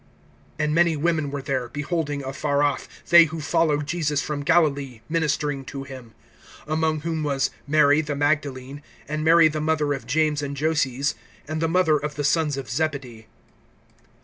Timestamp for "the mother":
9.47-9.93, 11.61-11.97